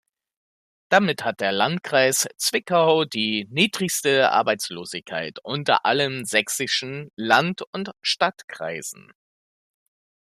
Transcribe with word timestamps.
Damit 0.89 1.23
hat 1.23 1.41
der 1.41 1.51
Landkreis 1.51 2.27
Zwickau 2.35 3.05
die 3.05 3.45
niedrigste 3.51 4.31
Arbeitslosigkeit 4.31 5.37
unter 5.45 5.85
allen 5.85 6.25
sächsischen 6.25 7.11
Land- 7.15 7.61
und 7.71 7.91
Stadtkreisen. 8.01 9.13